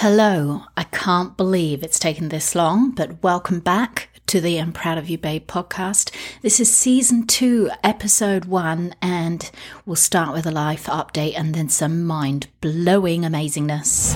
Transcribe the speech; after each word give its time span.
Hello, 0.00 0.62
I 0.76 0.84
can't 0.84 1.36
believe 1.36 1.82
it's 1.82 1.98
taken 1.98 2.28
this 2.28 2.54
long, 2.54 2.92
but 2.92 3.20
welcome 3.20 3.58
back 3.58 4.10
to 4.28 4.40
the 4.40 4.56
I'm 4.58 4.72
Proud 4.72 4.96
of 4.96 5.10
You 5.10 5.18
Babe 5.18 5.44
podcast. 5.48 6.14
This 6.40 6.60
is 6.60 6.72
season 6.72 7.26
two, 7.26 7.68
episode 7.82 8.44
one, 8.44 8.94
and 9.02 9.50
we'll 9.84 9.96
start 9.96 10.34
with 10.34 10.46
a 10.46 10.52
life 10.52 10.84
update 10.84 11.34
and 11.36 11.52
then 11.52 11.68
some 11.68 12.04
mind 12.04 12.46
blowing 12.60 13.22
amazingness. 13.22 14.14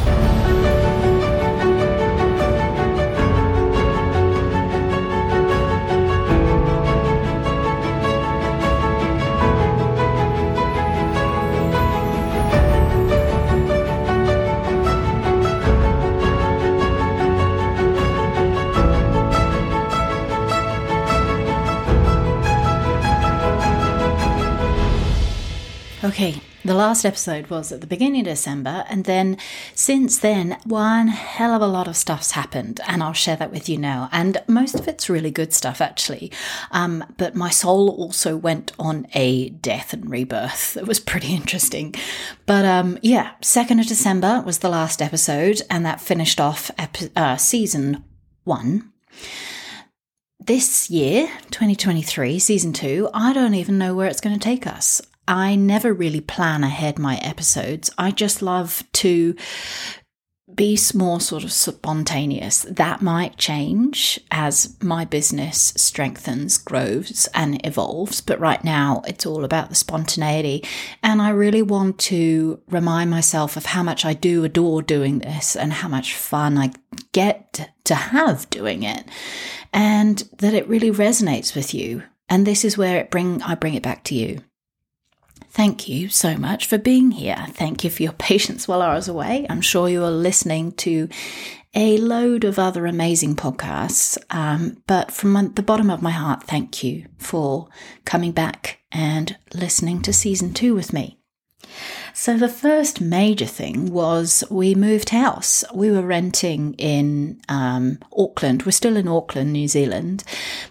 Okay, 26.22 26.40
the 26.64 26.75
last 26.75 27.04
episode 27.04 27.49
was 27.49 27.72
at 27.72 27.81
the 27.81 27.86
beginning 27.89 28.21
of 28.21 28.26
December, 28.26 28.85
and 28.89 29.07
then 29.07 29.36
since 29.75 30.18
then, 30.18 30.57
one 30.62 31.08
hell 31.08 31.53
of 31.53 31.61
a 31.61 31.67
lot 31.67 31.89
of 31.89 31.96
stuff's 31.96 32.31
happened, 32.31 32.81
and 32.86 33.03
I'll 33.03 33.12
share 33.12 33.34
that 33.34 33.50
with 33.50 33.69
you 33.69 33.77
now. 33.77 34.08
And 34.12 34.41
most 34.47 34.78
of 34.78 34.86
it's 34.86 35.11
really 35.11 35.33
good 35.33 35.53
stuff, 35.53 35.81
actually. 35.81 36.31
Um, 36.70 37.05
but 37.19 37.34
my 37.34 37.50
soul 37.50 37.91
also 37.91 38.36
went 38.36 38.70
on 38.78 39.08
a 39.14 39.48
death 39.48 39.92
and 39.92 40.08
rebirth. 40.08 40.77
It 40.77 40.86
was 40.86 41.00
pretty 41.00 41.34
interesting. 41.34 41.92
But 42.47 42.64
um, 42.67 43.00
yeah, 43.03 43.33
2nd 43.41 43.81
of 43.81 43.89
December 43.89 44.45
was 44.47 44.59
the 44.59 44.69
last 44.69 45.03
episode, 45.03 45.62
and 45.69 45.84
that 45.84 46.00
finished 46.00 46.41
off 46.41 46.70
epi- 46.78 47.11
uh, 47.17 47.36
season 47.36 48.05
one 48.45 48.92
this 50.47 50.89
year, 50.91 51.28
2023, 51.50 52.39
season 52.39 52.73
two, 52.73 53.09
I 53.15 53.33
don't 53.33 53.55
even 53.55 53.78
know 53.78 53.95
where 53.95 54.09
it's 54.09 54.20
going 54.20 54.37
to 54.37 54.43
take 54.43 54.67
us. 54.67 55.00
I 55.27 55.55
never 55.55 55.92
really 55.92 56.20
plan 56.20 56.65
ahead 56.65 56.98
my 56.98 57.17
episodes. 57.19 57.91
I 57.97 58.11
just 58.11 58.42
love 58.42 58.83
to 58.95 59.34
be 60.55 60.78
more 60.95 61.20
sort 61.20 61.45
of 61.45 61.53
spontaneous. 61.53 62.62
That 62.62 63.01
might 63.01 63.37
change 63.37 64.20
as 64.31 64.77
my 64.83 65.05
business 65.05 65.73
strengthens, 65.77 66.59
grows, 66.59 67.28
and 67.34 67.65
evolves. 67.67 68.20
But 68.20 68.41
right 68.41 68.62
now, 68.62 69.03
it's 69.06 69.25
all 69.25 69.45
about 69.45 69.69
the 69.69 69.75
spontaneity. 69.75 70.65
And 71.03 71.23
I 71.23 71.31
really 71.31 71.62
want 71.62 71.98
to 72.00 72.61
remind 72.69 73.11
myself 73.11 73.56
of 73.56 73.67
how 73.67 73.83
much 73.83 74.05
I 74.05 74.15
do 74.15 74.45
adore 74.45 74.83
doing 74.83 75.20
this 75.20 75.56
and 75.56 75.73
how 75.73 75.89
much 75.89 76.15
fun 76.15 76.59
I 76.59 76.73
get 77.12 77.70
to 77.84 77.95
have 77.95 78.50
doing 78.50 78.83
it. 78.83 79.05
And 79.73 80.19
that 80.39 80.55
it 80.55 80.69
really 80.69 80.91
resonates 80.91 81.55
with 81.55 81.73
you. 81.73 82.03
And 82.28 82.47
this 82.47 82.65
is 82.65 82.78
where 82.78 82.98
it 82.98 83.11
bring 83.11 83.43
I 83.43 83.55
bring 83.55 83.75
it 83.75 83.83
back 83.83 84.05
to 84.05 84.15
you. 84.15 84.43
Thank 85.53 85.86
you 85.86 86.08
so 86.08 86.39
much 86.39 86.64
for 86.64 86.78
being 86.78 87.11
here. 87.11 87.45
Thank 87.50 87.84
you 87.84 87.91
for 87.91 88.03
your 88.03 88.12
patience 88.31 88.67
while 88.67 88.81
I 88.81 88.95
was 88.95 89.06
away. 89.06 89.47
I'm 89.50 89.61
sure 89.61 89.86
you 89.86 90.03
are 90.03 90.11
listening 90.11 90.72
to 90.72 91.11
a 91.75 91.98
load 91.98 92.44
of 92.44 92.59
other 92.59 92.86
amazing 92.86 93.36
podcasts. 93.36 94.17
Um, 94.31 94.83
but 94.86 95.11
from 95.11 95.53
the 95.53 95.62
bottom 95.62 95.91
of 95.91 96.00
my 96.00 96.11
heart, 96.11 96.44
thank 96.44 96.83
you 96.83 97.05
for 97.19 97.69
coming 98.06 98.33
back 98.33 98.78
and 98.91 99.36
listening 99.53 100.00
to 100.03 100.12
season 100.14 100.55
two 100.55 100.75
with 100.75 100.94
me. 100.94 101.19
So, 102.15 102.37
the 102.37 102.49
first 102.49 103.01
major 103.01 103.47
thing 103.47 103.91
was 103.91 104.45
we 104.51 104.75
moved 104.75 105.11
house. 105.11 105.65
We 105.75 105.91
were 105.91 106.03
renting 106.03 106.75
in 106.75 107.41
um, 107.49 107.99
Auckland. 108.17 108.65
We're 108.65 108.73
still 108.73 108.97
in 108.97 109.09
Auckland, 109.09 109.53
New 109.53 109.67
Zealand, 109.67 110.23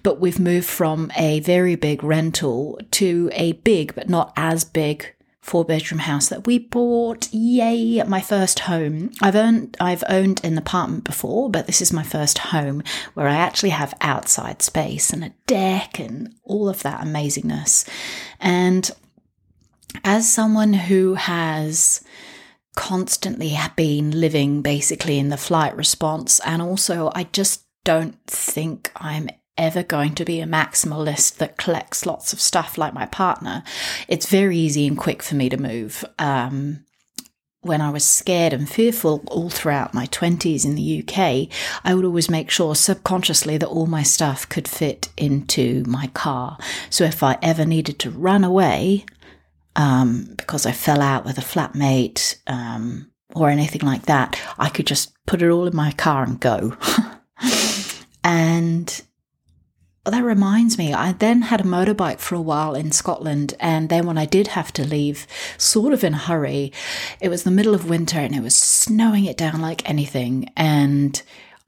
but 0.03 0.19
we've 0.19 0.39
moved 0.39 0.67
from 0.67 1.11
a 1.17 1.39
very 1.39 1.75
big 1.75 2.03
rental 2.03 2.79
to 2.91 3.29
a 3.33 3.53
big, 3.53 3.95
but 3.95 4.09
not 4.09 4.33
as 4.35 4.63
big 4.63 5.13
four 5.41 5.65
bedroom 5.65 5.99
house 5.99 6.29
that 6.29 6.45
we 6.45 6.59
bought. 6.59 7.27
Yay, 7.33 8.01
my 8.03 8.21
first 8.21 8.59
home. 8.59 9.11
I've 9.21 9.35
owned 9.35 9.75
I've 9.79 10.03
owned 10.07 10.43
an 10.43 10.57
apartment 10.57 11.03
before, 11.03 11.49
but 11.49 11.65
this 11.65 11.81
is 11.81 11.91
my 11.91 12.03
first 12.03 12.37
home 12.37 12.83
where 13.15 13.27
I 13.27 13.35
actually 13.35 13.71
have 13.71 13.95
outside 14.01 14.61
space 14.61 15.09
and 15.09 15.23
a 15.23 15.33
deck 15.47 15.99
and 15.99 16.35
all 16.43 16.69
of 16.69 16.83
that 16.83 17.01
amazingness. 17.01 17.87
And 18.39 18.91
as 20.03 20.31
someone 20.31 20.73
who 20.73 21.15
has 21.15 22.03
constantly 22.75 23.57
been 23.75 24.11
living 24.19 24.61
basically 24.61 25.19
in 25.19 25.29
the 25.29 25.37
flight 25.37 25.75
response, 25.75 26.39
and 26.45 26.61
also 26.61 27.11
I 27.13 27.25
just 27.25 27.65
don't 27.83 28.17
think 28.27 28.91
I'm 28.95 29.29
ever 29.57 29.83
going 29.83 30.15
to 30.15 30.25
be 30.25 30.39
a 30.39 30.45
maximalist 30.45 31.37
that 31.37 31.57
collects 31.57 32.05
lots 32.05 32.33
of 32.33 32.41
stuff 32.41 32.77
like 32.77 32.93
my 32.93 33.05
partner. 33.05 33.63
It's 34.07 34.29
very 34.29 34.57
easy 34.57 34.87
and 34.87 34.97
quick 34.97 35.21
for 35.21 35.35
me 35.35 35.49
to 35.49 35.57
move. 35.57 36.05
Um, 36.17 36.85
when 37.61 37.79
I 37.79 37.91
was 37.91 38.03
scared 38.03 38.53
and 38.53 38.67
fearful 38.67 39.23
all 39.27 39.51
throughout 39.51 39.93
my 39.93 40.07
20s 40.07 40.65
in 40.65 40.73
the 40.73 41.03
UK, 41.03 41.47
I 41.83 41.93
would 41.93 42.05
always 42.05 42.29
make 42.29 42.49
sure 42.49 42.73
subconsciously 42.73 43.57
that 43.57 43.67
all 43.67 43.85
my 43.85 44.01
stuff 44.01 44.49
could 44.49 44.67
fit 44.67 45.09
into 45.15 45.83
my 45.85 46.07
car. 46.07 46.57
So 46.89 47.03
if 47.03 47.21
I 47.21 47.37
ever 47.43 47.63
needed 47.63 47.99
to 47.99 48.09
run 48.09 48.43
away, 48.43 49.05
um, 49.75 50.33
because 50.37 50.65
I 50.65 50.71
fell 50.71 51.01
out 51.01 51.25
with 51.25 51.37
a 51.37 51.41
flatmate 51.41 52.37
um, 52.47 53.11
or 53.33 53.49
anything 53.49 53.81
like 53.81 54.03
that, 54.03 54.39
I 54.57 54.69
could 54.69 54.87
just 54.87 55.13
put 55.25 55.41
it 55.41 55.49
all 55.49 55.67
in 55.67 55.75
my 55.75 55.91
car 55.91 56.23
and 56.23 56.39
go. 56.39 56.75
and 58.23 59.01
that 60.05 60.23
reminds 60.23 60.77
me, 60.77 60.93
I 60.93 61.11
then 61.13 61.43
had 61.43 61.61
a 61.61 61.65
motorbike 61.65 62.19
for 62.19 62.35
a 62.35 62.41
while 62.41 62.73
in 62.73 62.91
Scotland. 62.91 63.53
And 63.59 63.89
then 63.89 64.07
when 64.07 64.17
I 64.17 64.25
did 64.25 64.47
have 64.47 64.71
to 64.73 64.87
leave, 64.87 65.27
sort 65.57 65.93
of 65.93 66.03
in 66.03 66.15
a 66.15 66.17
hurry, 66.17 66.73
it 67.19 67.29
was 67.29 67.43
the 67.43 67.51
middle 67.51 67.75
of 67.75 67.89
winter 67.89 68.19
and 68.19 68.35
it 68.35 68.41
was 68.41 68.55
snowing 68.55 69.25
it 69.25 69.37
down 69.37 69.61
like 69.61 69.87
anything. 69.87 70.49
And 70.57 71.21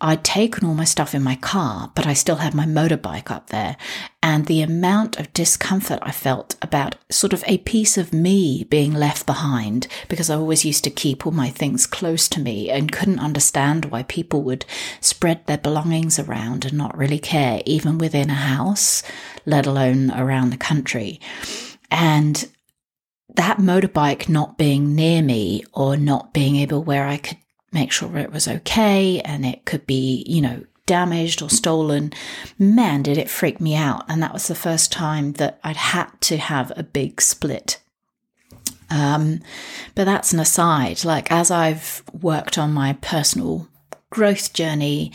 I'd 0.05 0.25
taken 0.25 0.67
all 0.67 0.73
my 0.73 0.83
stuff 0.83 1.15
in 1.15 1.23
my 1.23 1.37
car, 1.37 1.89
but 1.95 2.05
I 2.05 2.13
still 2.13 2.35
had 2.35 2.53
my 2.53 2.65
motorbike 2.65 3.31
up 3.31 3.47
there. 3.47 3.77
And 4.21 4.45
the 4.45 4.61
amount 4.61 5.17
of 5.17 5.31
discomfort 5.31 5.99
I 6.01 6.11
felt 6.11 6.57
about 6.61 6.95
sort 7.09 7.31
of 7.31 7.41
a 7.47 7.59
piece 7.59 7.97
of 7.97 8.11
me 8.11 8.65
being 8.65 8.93
left 8.93 9.25
behind, 9.25 9.87
because 10.09 10.29
I 10.29 10.35
always 10.35 10.65
used 10.65 10.83
to 10.83 10.89
keep 10.89 11.25
all 11.25 11.31
my 11.31 11.49
things 11.49 11.87
close 11.87 12.27
to 12.29 12.41
me 12.41 12.69
and 12.69 12.91
couldn't 12.91 13.19
understand 13.19 13.85
why 13.85 14.03
people 14.03 14.41
would 14.43 14.65
spread 14.99 15.47
their 15.47 15.57
belongings 15.57 16.19
around 16.19 16.65
and 16.65 16.73
not 16.77 16.97
really 16.97 17.19
care, 17.19 17.61
even 17.65 17.97
within 17.97 18.29
a 18.29 18.33
house, 18.33 19.03
let 19.45 19.65
alone 19.65 20.11
around 20.11 20.49
the 20.49 20.57
country. 20.57 21.21
And 21.89 22.45
that 23.35 23.57
motorbike 23.57 24.27
not 24.27 24.57
being 24.57 24.95
near 24.95 25.21
me 25.21 25.63
or 25.71 25.95
not 25.95 26.33
being 26.33 26.57
able 26.57 26.83
where 26.83 27.07
I 27.07 27.17
could 27.17 27.37
make 27.73 27.91
sure 27.91 28.17
it 28.17 28.31
was 28.31 28.47
okay 28.47 29.19
and 29.21 29.45
it 29.45 29.65
could 29.65 29.85
be, 29.85 30.23
you 30.27 30.41
know, 30.41 30.63
damaged 30.85 31.41
or 31.41 31.49
stolen. 31.49 32.11
Man, 32.59 33.03
did 33.03 33.17
it 33.17 33.29
freak 33.29 33.59
me 33.59 33.75
out. 33.75 34.03
And 34.09 34.21
that 34.21 34.33
was 34.33 34.47
the 34.47 34.55
first 34.55 34.91
time 34.91 35.33
that 35.33 35.59
I'd 35.63 35.77
had 35.77 36.09
to 36.21 36.37
have 36.37 36.71
a 36.75 36.83
big 36.83 37.21
split. 37.21 37.79
Um, 38.89 39.39
but 39.95 40.05
that's 40.05 40.33
an 40.33 40.39
aside. 40.39 41.03
Like, 41.03 41.31
as 41.31 41.49
I've 41.49 42.03
worked 42.13 42.57
on 42.57 42.73
my 42.73 42.93
personal 43.01 43.67
growth 44.09 44.53
journey, 44.53 45.11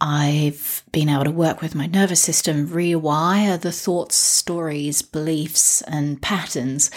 I've 0.00 0.84
been 0.92 1.08
able 1.08 1.24
to 1.24 1.30
work 1.30 1.62
with 1.62 1.74
my 1.74 1.86
nervous 1.86 2.20
system, 2.20 2.68
rewire 2.68 3.60
the 3.60 3.72
thoughts, 3.72 4.14
stories, 4.14 5.02
beliefs, 5.02 5.82
and 5.82 6.20
patterns 6.20 6.90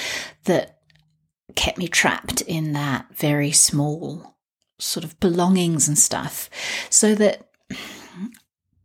that 0.44 0.80
kept 1.56 1.78
me 1.78 1.88
trapped 1.88 2.42
in 2.42 2.74
that 2.74 3.08
very 3.16 3.52
small 3.52 4.36
sort 4.80 5.04
of 5.04 5.20
belongings 5.20 5.88
and 5.88 5.98
stuff, 5.98 6.50
so 6.90 7.14
that 7.16 7.48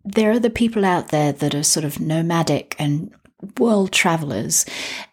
there 0.04 0.30
are 0.32 0.38
the 0.38 0.50
people 0.50 0.84
out 0.84 1.08
there 1.08 1.32
that 1.32 1.54
are 1.54 1.62
sort 1.62 1.84
of 1.84 2.00
nomadic 2.00 2.76
and 2.78 3.12
world 3.58 3.92
travelers, 3.92 4.66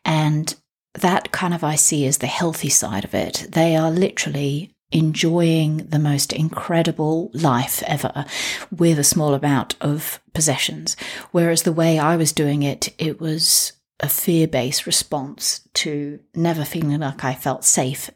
and 0.03 0.55
that 0.93 1.31
kind 1.31 1.53
of 1.53 1.63
I 1.63 1.75
see 1.75 2.05
as 2.05 2.17
the 2.17 2.27
healthy 2.27 2.69
side 2.69 3.05
of 3.05 3.13
it. 3.13 3.47
They 3.49 3.75
are 3.75 3.91
literally 3.91 4.75
enjoying 4.91 5.77
the 5.77 5.99
most 5.99 6.33
incredible 6.33 7.31
life 7.33 7.81
ever 7.87 8.25
with 8.69 8.99
a 8.99 9.03
small 9.03 9.33
amount 9.33 9.75
of 9.79 10.19
possessions. 10.33 10.97
Whereas 11.31 11.63
the 11.63 11.71
way 11.71 11.97
I 11.97 12.17
was 12.17 12.33
doing 12.33 12.63
it, 12.63 12.93
it 12.97 13.21
was 13.21 13.73
a 14.01 14.09
fear 14.09 14.47
based 14.47 14.85
response 14.85 15.67
to 15.75 16.19
never 16.35 16.65
feeling 16.65 16.99
like 16.99 17.23
I 17.23 17.35
felt 17.35 17.63
safe 17.63 18.09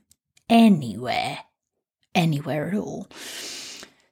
anywhere 0.49 1.39
anywhere 2.15 2.69
at 2.69 2.75
all. 2.75 3.07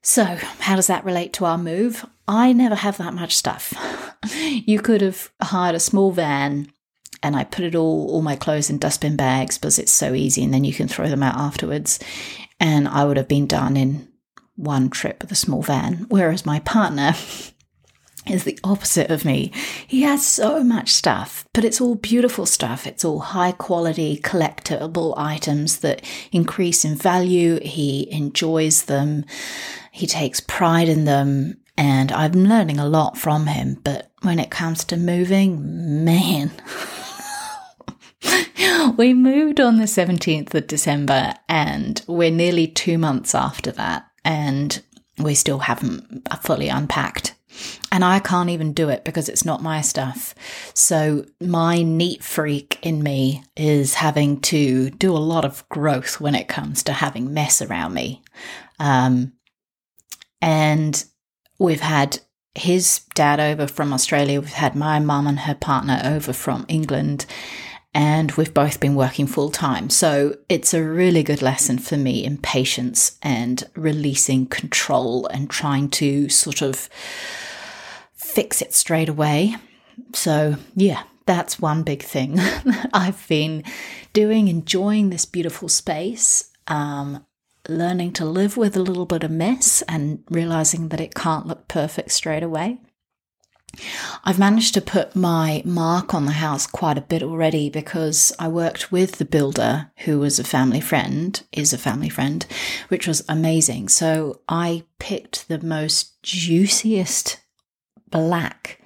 So, 0.02 0.24
how 0.60 0.76
does 0.76 0.88
that 0.88 1.06
relate 1.06 1.34
to 1.34 1.46
our 1.46 1.58
move? 1.58 2.06
I 2.28 2.52
never 2.52 2.76
have 2.76 2.98
that 2.98 3.14
much 3.14 3.36
stuff. 3.36 3.74
you 4.36 4.80
could 4.80 5.02
have 5.02 5.32
hired 5.42 5.76
a 5.76 5.80
small 5.80 6.12
van 6.12 6.70
and 7.22 7.38
I 7.38 7.46
put 7.46 7.64
it 7.64 7.74
all, 7.74 8.10
all 8.12 8.22
my 8.22 8.36
clothes 8.36 8.70
in 8.70 8.78
dustbin 8.78 9.16
bags 9.16 9.58
because 9.58 9.80
it's 9.80 9.92
so 9.92 10.14
easy 10.14 10.44
and 10.44 10.54
then 10.54 10.66
you 10.66 10.74
can 10.74 10.90
throw 10.90 11.08
them 11.08 11.24
out 11.24 11.38
afterwards. 11.38 12.00
And 12.60 12.88
I 12.88 13.06
would 13.06 13.18
have 13.18 13.30
been 13.30 13.48
done 13.48 13.78
in 13.78 14.10
one 14.56 14.90
trip 14.90 15.22
with 15.22 15.32
a 15.32 15.36
small 15.36 15.62
van, 15.62 16.06
whereas 16.10 16.46
my 16.46 16.60
partner 16.60 17.16
is 18.28 18.44
the 18.44 18.60
opposite 18.64 19.12
of 19.12 19.26
me. 19.26 19.52
He 19.88 20.02
has 20.04 20.26
so 20.26 20.64
much 20.64 20.92
stuff, 20.92 21.46
but 21.54 21.66
it's 21.66 21.82
all 21.82 21.96
beautiful 21.96 22.46
stuff. 22.46 22.88
It's 22.88 23.04
all 23.04 23.20
high 23.20 23.52
quality 23.52 24.18
collectible 24.18 25.14
items 25.18 25.80
that 25.80 26.04
increase 26.32 26.86
in 26.86 26.96
value. 26.96 27.60
He 27.62 28.12
enjoys 28.12 28.84
them. 28.84 29.26
He 29.92 30.08
takes 30.08 30.40
pride 30.40 30.90
in 30.90 31.06
them. 31.06 31.58
And 31.78 32.12
I'm 32.12 32.34
learning 32.34 32.80
a 32.80 32.88
lot 32.88 33.18
from 33.18 33.48
him. 33.48 33.80
But 33.84 34.12
when 34.22 34.40
it 34.40 34.52
comes 34.52 34.84
to 34.86 34.98
moving, 34.98 36.06
man, 36.06 36.52
we 38.98 39.14
moved 39.14 39.60
on 39.60 39.78
the 39.78 39.86
17th 39.86 40.54
of 40.54 40.68
December 40.68 41.34
and 41.50 42.04
we're 42.08 42.32
nearly 42.32 42.68
two 42.68 42.98
months 42.98 43.34
after 43.34 43.72
that. 43.72 44.06
And 44.24 44.82
we 45.18 45.36
still 45.36 45.60
haven't 45.60 46.28
fully 46.42 46.70
unpacked 46.70 47.36
and 47.94 48.04
I 48.04 48.18
can't 48.18 48.50
even 48.50 48.74
do 48.74 48.90
it 48.90 49.04
because 49.04 49.30
it's 49.30 49.46
not 49.46 49.62
my 49.62 49.82
stuff. 49.82 50.34
So 50.74 51.28
my 51.40 51.84
neat 51.84 52.24
freak 52.24 52.80
in 52.82 53.04
me 53.04 53.44
is 53.56 53.94
having 53.94 54.42
to 54.42 54.90
do 54.90 55.16
a 55.16 55.20
lot 55.20 55.46
of 55.46 55.70
growth 55.70 56.20
when 56.20 56.34
it 56.34 56.48
comes 56.48 56.82
to 56.84 56.92
having 56.92 57.36
mess 57.36 57.62
around 57.62 57.94
me. 57.94 58.24
Um, 58.80 59.34
and 60.42 61.06
we've 61.60 61.82
had 61.82 62.20
his 62.56 63.02
dad 63.14 63.40
over 63.40 63.68
from 63.68 63.94
Australia. 63.94 64.42
We've 64.42 64.50
had 64.50 64.74
my 64.76 64.98
mum 64.98 65.28
and 65.28 65.42
her 65.42 65.56
partner 65.56 66.02
over 66.04 66.34
from 66.34 66.66
England. 66.68 67.28
And 67.94 68.32
we've 68.32 68.56
both 68.56 68.80
been 68.80 68.96
working 68.96 69.28
full 69.28 69.52
time. 69.52 69.92
So 69.92 70.36
it's 70.50 70.74
a 70.74 70.84
really 70.84 71.22
good 71.22 71.44
lesson 71.44 71.78
for 71.78 71.96
me 71.96 72.26
in 72.26 72.40
patience 72.40 73.20
and 73.22 73.64
releasing 73.76 74.48
control 74.48 75.28
and 75.28 75.48
trying 75.48 75.90
to 75.92 76.28
sort 76.28 76.64
of 76.64 76.90
fix 78.34 78.62
it 78.62 78.74
straight 78.74 79.10
away. 79.10 79.56
So, 80.14 80.56
yeah, 80.76 81.04
that's 81.26 81.60
one 81.60 81.84
big 81.84 82.02
thing 82.02 82.40
I've 82.94 83.28
been 83.28 83.64
doing, 84.12 84.48
enjoying 84.48 85.10
this 85.10 85.26
beautiful 85.26 85.70
space, 85.70 86.50
um, 86.68 87.26
learning 87.70 88.14
to 88.14 88.26
live 88.26 88.58
with 88.58 88.76
a 88.76 88.82
little 88.82 89.06
bit 89.06 89.24
of 89.24 89.32
mess 89.32 89.84
and 89.84 90.24
realizing 90.30 90.90
that 90.90 91.00
it 91.00 91.16
can't 91.16 91.46
look 91.46 91.68
perfect 91.68 92.12
straight 92.12 92.44
away. 92.44 92.80
I've 94.24 94.38
managed 94.38 94.76
to 94.76 94.82
put 94.82 95.16
my 95.16 95.64
mark 95.66 96.14
on 96.14 96.26
the 96.26 96.34
house 96.34 96.68
quite 96.68 96.98
a 96.98 97.02
bit 97.02 97.24
already 97.24 97.70
because 97.70 98.32
I 98.38 98.48
worked 98.48 98.92
with 98.92 99.14
the 99.14 99.26
builder 99.26 99.92
who 100.06 100.20
was 100.20 100.38
a 100.38 100.44
family 100.44 100.82
friend, 100.82 101.42
is 101.52 101.74
a 101.74 101.78
family 101.78 102.10
friend, 102.10 102.46
which 102.90 103.08
was 103.08 103.24
amazing. 103.28 103.90
So 103.90 104.42
I 104.48 104.84
picked 105.00 105.48
the 105.48 105.60
most 105.60 106.22
juiciest 106.22 107.40
black 108.14 108.80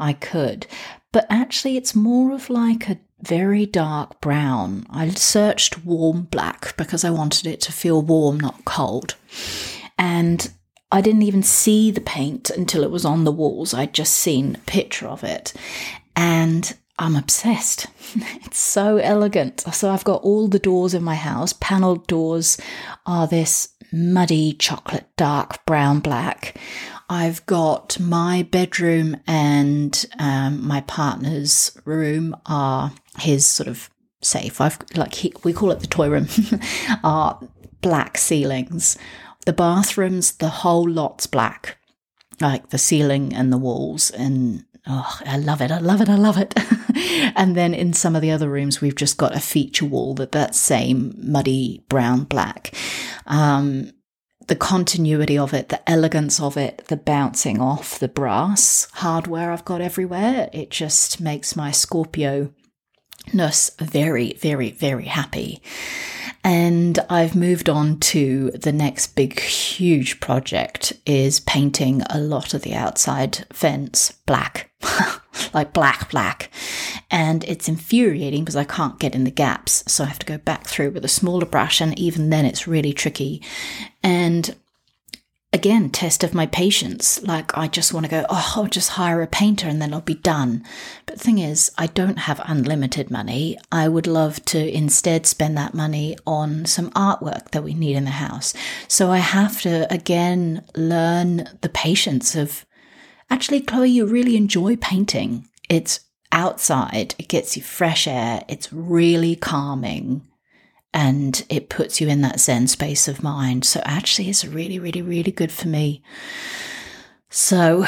I 0.00 0.12
could, 0.14 0.66
but 1.12 1.26
actually 1.28 1.76
it's 1.76 1.94
more 1.94 2.32
of 2.32 2.48
like 2.48 2.88
a 2.88 3.00
very 3.20 3.66
dark 3.66 4.20
brown. 4.20 4.86
I 4.90 5.08
searched 5.10 5.84
warm 5.84 6.22
black 6.22 6.76
because 6.76 7.04
I 7.04 7.10
wanted 7.10 7.46
it 7.46 7.60
to 7.62 7.72
feel 7.72 8.00
warm, 8.00 8.38
not 8.38 8.64
cold. 8.64 9.16
And 9.98 10.50
I 10.92 11.00
didn't 11.00 11.22
even 11.22 11.42
see 11.42 11.90
the 11.90 12.00
paint 12.00 12.50
until 12.50 12.84
it 12.84 12.90
was 12.90 13.04
on 13.04 13.24
the 13.24 13.32
walls. 13.32 13.74
I'd 13.74 13.92
just 13.92 14.14
seen 14.14 14.54
a 14.54 14.70
picture 14.70 15.08
of 15.08 15.24
it. 15.24 15.52
And 16.14 16.74
I'm 16.98 17.16
obsessed. 17.16 17.86
it's 18.44 18.58
so 18.58 18.96
elegant. 18.96 19.60
So 19.72 19.90
I've 19.90 20.04
got 20.04 20.22
all 20.22 20.48
the 20.48 20.58
doors 20.58 20.94
in 20.94 21.02
my 21.02 21.14
house. 21.14 21.52
Paneled 21.54 22.06
doors 22.06 22.56
are 23.04 23.26
this 23.26 23.68
muddy 23.92 24.52
chocolate 24.52 25.06
dark 25.16 25.64
brown 25.66 26.00
black. 26.00 26.58
I've 27.08 27.44
got 27.46 27.98
my 27.98 28.42
bedroom 28.42 29.16
and 29.26 30.04
um, 30.18 30.66
my 30.66 30.82
partner's 30.82 31.76
room 31.84 32.36
are 32.46 32.92
his 33.18 33.46
sort 33.46 33.68
of 33.68 33.88
safe. 34.20 34.60
I've 34.60 34.78
like 34.94 35.14
he, 35.14 35.32
we 35.44 35.52
call 35.52 35.70
it 35.70 35.80
the 35.80 35.86
toy 35.86 36.08
room. 36.08 36.28
are 37.04 37.40
black 37.80 38.18
ceilings. 38.18 38.98
The 39.46 39.52
bathrooms, 39.52 40.32
the 40.32 40.48
whole 40.48 40.88
lot's 40.88 41.26
black, 41.26 41.78
like 42.40 42.70
the 42.70 42.78
ceiling 42.78 43.32
and 43.34 43.52
the 43.52 43.58
walls. 43.58 44.10
And 44.10 44.64
oh, 44.88 45.18
I 45.26 45.38
love 45.38 45.60
it. 45.60 45.70
I 45.70 45.78
love 45.78 46.00
it. 46.00 46.08
I 46.08 46.16
love 46.16 46.38
it. 46.38 46.54
and 47.36 47.56
then 47.56 47.74
in 47.74 47.92
some 47.92 48.16
of 48.16 48.22
the 48.22 48.30
other 48.30 48.48
rooms, 48.48 48.80
we've 48.80 48.96
just 48.96 49.16
got 49.16 49.36
a 49.36 49.40
feature 49.40 49.84
wall 49.84 50.14
that 50.14 50.32
that 50.32 50.54
same 50.54 51.14
muddy 51.18 51.84
brown 51.88 52.24
black. 52.24 52.74
Um, 53.26 53.92
the 54.48 54.56
continuity 54.56 55.36
of 55.36 55.52
it, 55.52 55.68
the 55.68 55.88
elegance 55.88 56.40
of 56.40 56.56
it, 56.56 56.84
the 56.88 56.96
bouncing 56.96 57.60
off 57.60 57.98
the 57.98 58.08
brass 58.08 58.88
hardware 58.94 59.52
I've 59.52 59.64
got 59.64 59.82
everywhere. 59.82 60.48
It 60.52 60.70
just 60.70 61.20
makes 61.20 61.54
my 61.54 61.70
Scorpio 61.70 62.52
ness 63.32 63.70
very, 63.78 64.32
very, 64.34 64.70
very 64.70 65.04
happy. 65.04 65.62
And 66.48 66.98
I've 67.10 67.36
moved 67.36 67.68
on 67.68 68.00
to 68.00 68.50
the 68.52 68.72
next 68.72 69.08
big, 69.08 69.38
huge 69.38 70.18
project 70.18 70.94
is 71.04 71.40
painting 71.40 72.00
a 72.08 72.18
lot 72.18 72.54
of 72.54 72.62
the 72.62 72.72
outside 72.74 73.44
fence 73.52 74.12
black, 74.24 74.70
like 75.52 75.74
black, 75.74 76.10
black. 76.10 76.50
And 77.10 77.44
it's 77.44 77.68
infuriating 77.68 78.44
because 78.44 78.56
I 78.56 78.64
can't 78.64 78.98
get 78.98 79.14
in 79.14 79.24
the 79.24 79.30
gaps. 79.30 79.84
So 79.92 80.04
I 80.04 80.06
have 80.06 80.20
to 80.20 80.24
go 80.24 80.38
back 80.38 80.66
through 80.66 80.92
with 80.92 81.04
a 81.04 81.08
smaller 81.08 81.44
brush. 81.44 81.82
And 81.82 81.98
even 81.98 82.30
then, 82.30 82.46
it's 82.46 82.66
really 82.66 82.94
tricky. 82.94 83.42
And 84.02 84.56
again, 85.52 85.88
test 85.88 86.22
of 86.22 86.34
my 86.34 86.46
patience. 86.46 87.22
Like, 87.22 87.56
I 87.56 87.68
just 87.68 87.94
want 87.94 88.04
to 88.04 88.10
go, 88.10 88.26
oh, 88.28 88.52
I'll 88.56 88.66
just 88.66 88.90
hire 88.90 89.22
a 89.22 89.26
painter 89.26 89.66
and 89.66 89.80
then 89.80 89.94
I'll 89.94 90.00
be 90.00 90.14
done. 90.14 90.64
But 91.06 91.20
thing 91.20 91.38
is, 91.38 91.70
I 91.78 91.86
don't 91.86 92.18
have 92.18 92.40
unlimited 92.44 93.10
money. 93.10 93.58
I 93.72 93.88
would 93.88 94.06
love 94.06 94.44
to 94.46 94.76
instead 94.76 95.26
spend 95.26 95.56
that 95.56 95.74
money 95.74 96.16
on 96.26 96.66
some 96.66 96.90
artwork 96.90 97.50
that 97.50 97.64
we 97.64 97.74
need 97.74 97.96
in 97.96 98.04
the 98.04 98.10
house. 98.10 98.52
So 98.88 99.10
I 99.10 99.18
have 99.18 99.60
to, 99.62 99.92
again, 99.92 100.64
learn 100.76 101.48
the 101.62 101.70
patience 101.70 102.36
of 102.36 102.66
actually, 103.30 103.60
Chloe, 103.60 103.90
you 103.90 104.06
really 104.06 104.36
enjoy 104.36 104.76
painting. 104.76 105.48
It's 105.70 106.00
outside, 106.30 107.14
it 107.18 107.28
gets 107.28 107.56
you 107.56 107.62
fresh 107.62 108.06
air, 108.06 108.42
it's 108.48 108.70
really 108.72 109.34
calming 109.34 110.26
and 110.92 111.44
it 111.48 111.68
puts 111.68 112.00
you 112.00 112.08
in 112.08 112.22
that 112.22 112.40
Zen 112.40 112.66
space 112.66 113.08
of 113.08 113.22
mind. 113.22 113.64
So 113.64 113.80
actually, 113.84 114.28
it's 114.30 114.44
really, 114.44 114.78
really, 114.78 115.02
really 115.02 115.32
good 115.32 115.52
for 115.52 115.68
me. 115.68 116.02
So 117.30 117.84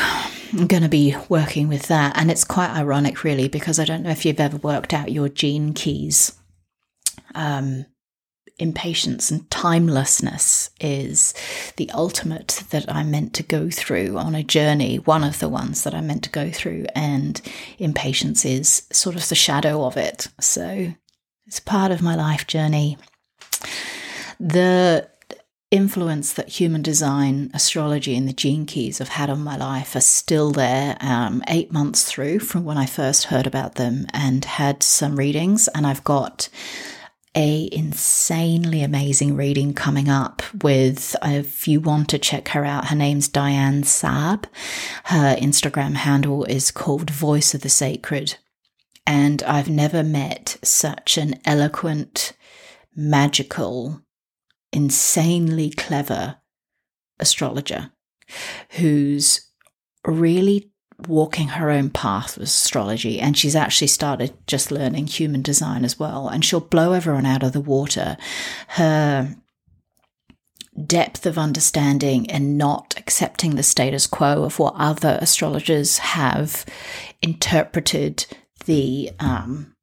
I'm 0.53 0.67
going 0.67 0.83
to 0.83 0.89
be 0.89 1.17
working 1.29 1.69
with 1.69 1.89
that. 1.89 2.17
And 2.17 2.31
it's 2.31 2.45
quite 2.45 2.71
ironic, 2.71 3.25
really, 3.25 3.49
because 3.49 3.79
I 3.79 3.85
don't 3.85 4.03
know 4.03 4.11
if 4.11 4.25
you've 4.25 4.41
ever 4.41 4.59
worked 4.59 4.93
out 4.93 5.13
your 5.13 5.29
gene 5.29 5.73
keys. 5.73 6.39
Um, 7.35 7.87
impatience 8.59 9.31
and 9.31 9.49
timelessness 9.51 10.71
is 10.81 11.33
the 11.77 11.91
ultimate 11.93 12.63
that 12.71 12.85
I'm 12.93 13.11
meant 13.11 13.33
to 13.35 13.43
go 13.43 13.71
through 13.71 14.19
on 14.19 14.35
a 14.35 14.43
journey, 14.43 14.97
one 14.97 15.25
of 15.25 15.39
the 15.39 15.49
ones 15.49 15.83
that 15.85 15.95
I'm 15.95 16.07
meant 16.07 16.25
to 16.25 16.31
go 16.31 16.51
through, 16.51 16.85
and 16.95 17.41
impatience 17.79 18.45
is 18.45 18.87
sort 18.93 19.17
of 19.17 19.29
the 19.29 19.35
shadow 19.35 19.85
of 19.85 19.97
it. 19.97 20.29
So 20.41 20.93
it's 21.51 21.59
part 21.59 21.91
of 21.91 22.01
my 22.01 22.15
life 22.15 22.47
journey. 22.47 22.97
The 24.39 25.09
influence 25.73 26.33
that 26.35 26.49
human 26.49 26.81
design, 26.81 27.51
astrology, 27.53 28.17
and 28.17 28.29
the 28.29 28.33
gene 28.33 28.67
keys 28.67 28.99
have 28.99 29.09
had 29.09 29.29
on 29.29 29.43
my 29.43 29.57
life 29.57 29.97
are 29.97 30.01
still 30.01 30.53
there, 30.53 30.97
um, 31.01 31.43
eight 31.49 31.73
months 31.73 32.05
through 32.05 32.39
from 32.39 32.65
when 32.65 32.79
I 32.79 32.87
first 32.87 33.25
heard 33.25 33.49
about 33.49 33.75
them 33.75 34.07
and 34.15 34.45
had 34.45 34.85
some 34.85 35.17
readings. 35.17 35.67
And 35.75 35.89
I've 35.89 36.05
got 36.05 36.49
a 37.35 37.69
insanely 37.73 38.85
amazing 38.85 39.35
reading 39.35 39.75
coming 39.75 40.09
up 40.09 40.45
with 40.63 41.17
if 41.21 41.67
you 41.67 41.81
want 41.81 42.09
to 42.11 42.19
check 42.19 42.49
her 42.49 42.65
out 42.65 42.89
her 42.89 42.97
name's 42.97 43.29
diane 43.29 43.85
saab 43.85 44.47
her 45.05 45.37
instagram 45.37 45.95
handle 45.95 46.43
is 46.47 46.73
called 46.73 47.09
voice 47.09 47.55
of 47.55 47.61
the 47.61 47.69
sacred 47.69 48.37
and 49.11 49.43
I've 49.43 49.69
never 49.69 50.05
met 50.05 50.57
such 50.63 51.19
an 51.19 51.35
eloquent, 51.45 52.33
magical, 52.95 54.03
insanely 54.73 55.71
clever 55.71 56.37
astrologer 57.19 57.91
who's 58.79 59.51
really 60.07 60.71
walking 61.09 61.49
her 61.49 61.71
own 61.71 61.91
path 61.91 62.39
with 62.39 62.47
astrology. 62.47 63.19
And 63.19 63.37
she's 63.37 63.57
actually 63.57 63.89
started 63.89 64.33
just 64.47 64.71
learning 64.71 65.09
human 65.09 65.43
design 65.43 65.85
as 65.85 65.99
well. 65.99 66.29
And 66.29 66.45
she'll 66.45 66.61
blow 66.61 66.93
everyone 66.93 67.27
out 67.27 67.43
of 67.43 67.53
the 67.53 67.61
water. 67.61 68.17
Her 68.69 69.35
depth 70.87 71.27
of 71.27 71.37
understanding 71.37 72.31
and 72.31 72.57
not 72.57 72.95
accepting 72.97 73.57
the 73.57 73.65
status 73.65 74.07
quo 74.07 74.45
of 74.45 74.61
what 74.61 74.75
other 74.77 75.19
astrologers 75.21 75.99
have 75.99 76.65
interpreted 77.23 78.25
the 78.67 79.11
um, 79.19 79.75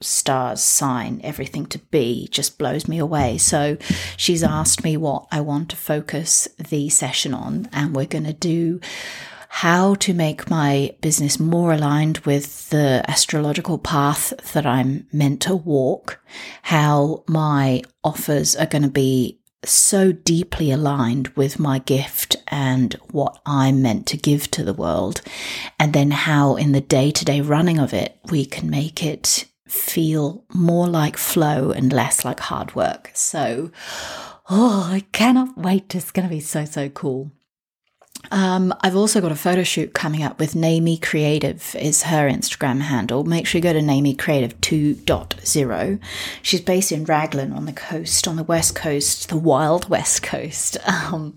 stars 0.00 0.62
sign 0.62 1.20
everything 1.22 1.66
to 1.66 1.78
be 1.78 2.28
just 2.28 2.58
blows 2.58 2.88
me 2.88 2.98
away. 2.98 3.38
So 3.38 3.76
she's 4.16 4.42
asked 4.42 4.82
me 4.84 4.96
what 4.96 5.26
I 5.30 5.40
want 5.40 5.68
to 5.70 5.76
focus 5.76 6.48
the 6.58 6.88
session 6.88 7.34
on, 7.34 7.68
and 7.72 7.94
we're 7.94 8.06
going 8.06 8.24
to 8.24 8.32
do 8.32 8.80
how 9.52 9.96
to 9.96 10.14
make 10.14 10.48
my 10.48 10.94
business 11.00 11.40
more 11.40 11.72
aligned 11.72 12.18
with 12.18 12.70
the 12.70 13.04
astrological 13.08 13.78
path 13.78 14.32
that 14.52 14.64
I'm 14.64 15.08
meant 15.12 15.42
to 15.42 15.56
walk, 15.56 16.20
how 16.62 17.24
my 17.26 17.82
offers 18.04 18.54
are 18.54 18.66
going 18.66 18.84
to 18.84 18.88
be 18.88 19.40
so 19.64 20.12
deeply 20.12 20.70
aligned 20.70 21.28
with 21.28 21.58
my 21.58 21.80
gift 21.80 22.19
and 22.50 22.94
what 23.10 23.40
I'm 23.46 23.80
meant 23.80 24.06
to 24.08 24.16
give 24.16 24.50
to 24.52 24.64
the 24.64 24.74
world, 24.74 25.22
and 25.78 25.92
then 25.92 26.10
how 26.10 26.56
in 26.56 26.72
the 26.72 26.80
day 26.80 27.10
to 27.10 27.24
day 27.24 27.40
running 27.40 27.78
of 27.78 27.94
it, 27.94 28.18
we 28.30 28.44
can 28.44 28.68
make 28.68 29.02
it 29.02 29.46
feel 29.66 30.44
more 30.52 30.88
like 30.88 31.16
flow 31.16 31.70
and 31.70 31.92
less 31.92 32.24
like 32.24 32.40
hard 32.40 32.74
work. 32.74 33.10
So, 33.14 33.70
oh, 34.50 34.88
I 34.92 35.00
cannot 35.12 35.56
wait. 35.56 35.94
It's 35.94 36.10
going 36.10 36.28
to 36.28 36.34
be 36.34 36.40
so, 36.40 36.64
so 36.64 36.88
cool. 36.88 37.30
Um, 38.30 38.74
I've 38.80 38.96
also 38.96 39.20
got 39.20 39.32
a 39.32 39.36
photo 39.36 39.62
shoot 39.62 39.94
coming 39.94 40.22
up 40.22 40.38
with 40.38 40.54
Namey 40.54 41.00
Creative 41.00 41.74
is 41.76 42.04
her 42.04 42.28
Instagram 42.28 42.80
handle. 42.80 43.24
Make 43.24 43.46
sure 43.46 43.58
you 43.58 43.62
go 43.62 43.72
to 43.72 43.80
Namey 43.80 44.18
Creative 44.18 44.60
2.0. 44.60 46.00
She's 46.42 46.60
based 46.60 46.92
in 46.92 47.04
Raglan 47.04 47.52
on 47.52 47.64
the 47.64 47.72
coast, 47.72 48.28
on 48.28 48.36
the 48.36 48.44
west 48.44 48.74
coast, 48.74 49.30
the 49.30 49.36
wild 49.36 49.88
west 49.88 50.22
coast. 50.22 50.76
Um, 51.12 51.34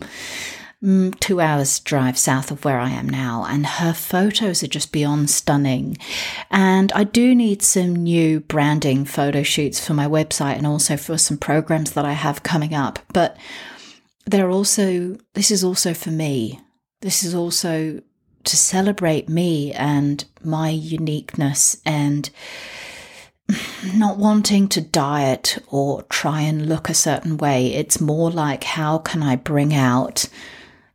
mm, 0.83 1.17
two 1.19 1.39
hours 1.39 1.79
drive 1.79 2.17
south 2.17 2.51
of 2.51 2.65
where 2.65 2.79
I 2.79 2.89
am 2.89 3.07
now, 3.07 3.45
and 3.47 3.65
her 3.65 3.93
photos 3.93 4.61
are 4.63 4.67
just 4.67 4.91
beyond 4.91 5.29
stunning. 5.29 5.97
And 6.51 6.91
I 6.91 7.03
do 7.05 7.33
need 7.33 7.61
some 7.61 7.95
new 7.95 8.41
branding 8.41 9.05
photo 9.05 9.43
shoots 9.43 9.85
for 9.85 9.93
my 9.93 10.07
website 10.07 10.57
and 10.57 10.67
also 10.67 10.97
for 10.97 11.17
some 11.17 11.37
programs 11.37 11.91
that 11.93 12.05
I 12.05 12.13
have 12.13 12.43
coming 12.43 12.73
up. 12.73 12.99
But 13.13 13.37
they're 14.25 14.51
also, 14.51 15.17
this 15.33 15.51
is 15.51 15.63
also 15.63 15.93
for 15.93 16.11
me. 16.11 16.59
This 17.01 17.23
is 17.23 17.33
also 17.33 18.01
to 18.43 18.57
celebrate 18.57 19.29
me 19.29 19.71
and 19.73 20.25
my 20.43 20.69
uniqueness 20.69 21.77
and 21.85 22.29
not 23.95 24.17
wanting 24.17 24.67
to 24.69 24.81
diet 24.81 25.57
or 25.67 26.03
try 26.03 26.41
and 26.41 26.67
look 26.67 26.89
a 26.89 26.93
certain 26.93 27.37
way. 27.37 27.73
It's 27.73 28.01
more 28.01 28.31
like 28.31 28.63
how 28.63 28.97
can 28.97 29.23
I 29.23 29.35
bring 29.35 29.73
out 29.73 30.27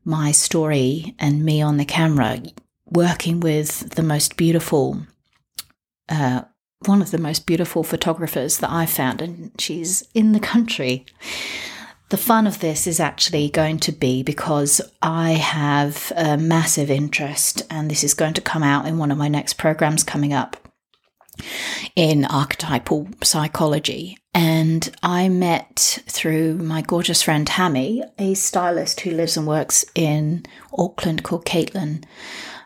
my 0.09 0.33
story 0.33 1.15
and 1.19 1.45
me 1.45 1.61
on 1.61 1.77
the 1.77 1.85
camera, 1.85 2.41
working 2.87 3.41
with 3.41 3.91
the 3.91 4.03
most 4.03 4.39
beautiful, 4.39 5.03
uh, 6.09 6.41
one 6.87 7.03
of 7.03 7.11
the 7.11 7.19
most 7.19 7.45
beautiful 7.45 7.85
photographers 7.85 8.57
that 8.59 8.71
I 8.71 8.87
found, 8.87 9.21
and 9.21 9.53
she's 9.61 10.09
in 10.15 10.33
the 10.33 10.41
country. 10.41 11.05
The 12.09 12.17
fun 12.17 12.47
of 12.47 12.61
this 12.61 12.87
is 12.87 13.01
actually 13.01 13.51
going 13.51 13.81
to 13.81 13.93
be 13.93 14.23
because 14.23 14.81
I 15.03 15.33
have 15.33 16.11
a 16.17 16.39
massive 16.39 16.91
interest, 16.91 17.61
and 17.69 17.91
this 17.91 18.03
is 18.03 18.15
going 18.15 18.33
to 18.35 18.41
come 18.41 18.63
out 18.63 18.87
in 18.87 18.97
one 18.97 19.11
of 19.11 19.19
my 19.19 19.29
next 19.29 19.59
programs 19.59 20.05
coming 20.05 20.33
up 20.33 20.57
in 21.95 22.25
archetypal 22.25 23.09
psychology. 23.23 24.17
And 24.41 24.89
I 25.03 25.29
met 25.29 25.99
through 26.07 26.59
my 26.59 26.81
gorgeous 26.81 27.23
friend 27.23 27.45
Tammy, 27.45 28.05
a 28.21 28.35
stylist 28.35 29.01
who 29.01 29.11
lives 29.11 29.37
and 29.37 29.49
works 29.49 29.85
in 29.97 30.47
Auckland 30.73 31.25
called 31.25 31.45
Caitlin. 31.45 32.05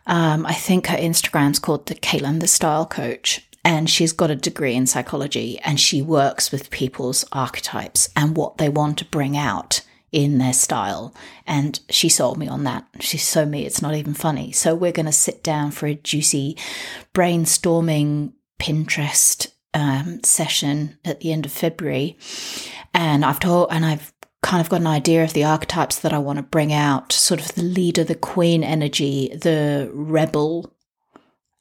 Um, 0.06 0.44
I 0.44 0.52
think 0.52 0.88
her 0.88 0.98
Instagram's 0.98 1.58
called 1.58 1.86
the 1.86 1.94
Caitlin 1.94 2.40
the 2.40 2.46
Style 2.46 2.84
Coach 2.84 3.48
and 3.64 3.88
she's 3.88 4.12
got 4.12 4.30
a 4.30 4.36
degree 4.36 4.74
in 4.74 4.86
psychology 4.86 5.58
and 5.60 5.80
she 5.80 6.02
works 6.02 6.52
with 6.52 6.68
people's 6.68 7.24
archetypes 7.32 8.10
and 8.14 8.36
what 8.36 8.58
they 8.58 8.68
want 8.68 8.98
to 8.98 9.06
bring 9.06 9.34
out 9.34 9.80
in 10.10 10.36
their 10.36 10.52
style. 10.52 11.14
And 11.46 11.80
she 11.88 12.10
sold 12.10 12.36
me 12.36 12.48
on 12.48 12.64
that. 12.64 12.84
She 13.00 13.16
sold 13.16 13.48
me, 13.48 13.64
it's 13.64 13.80
not 13.80 13.94
even 13.94 14.12
funny. 14.12 14.52
So 14.52 14.74
we're 14.74 14.92
going 14.92 15.06
to 15.06 15.12
sit 15.12 15.42
down 15.42 15.70
for 15.70 15.86
a 15.86 15.94
juicy 15.94 16.58
brainstorming 17.14 18.34
Pinterest 18.60 19.48
um, 19.74 20.22
session 20.22 20.98
at 21.04 21.20
the 21.20 21.32
end 21.32 21.46
of 21.46 21.52
February. 21.52 22.16
And 22.94 23.24
I've 23.24 23.40
told, 23.40 23.68
and 23.70 23.84
I've 23.84 24.12
kind 24.42 24.60
of 24.60 24.68
got 24.68 24.80
an 24.80 24.86
idea 24.86 25.24
of 25.24 25.32
the 25.32 25.44
archetypes 25.44 25.98
that 26.00 26.12
I 26.12 26.18
want 26.18 26.38
to 26.38 26.42
bring 26.42 26.72
out 26.72 27.12
sort 27.12 27.40
of 27.40 27.54
the 27.54 27.62
leader, 27.62 28.04
the 28.04 28.14
queen 28.14 28.64
energy, 28.64 29.28
the 29.34 29.90
rebel 29.92 30.74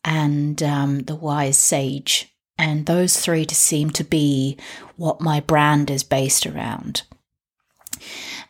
and 0.04 0.62
um, 0.64 1.00
the 1.02 1.16
wise 1.16 1.58
sage. 1.58 2.34
And 2.58 2.86
those 2.86 3.20
three 3.20 3.46
to 3.46 3.56
seem 3.56 3.90
to 3.92 4.04
be 4.04 4.58
what 4.96 5.22
my 5.22 5.40
brand 5.40 5.90
is 5.90 6.04
based 6.04 6.46
around. 6.46 7.04